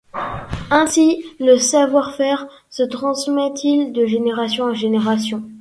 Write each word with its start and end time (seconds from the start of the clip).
Ainsi, 0.71 1.23
le 1.39 1.57
savoir-faire 1.59 2.47
se 2.71 2.81
transmet-il 2.81 3.93
de 3.93 4.07
génération 4.07 4.63
en 4.65 4.73
génération. 4.73 5.43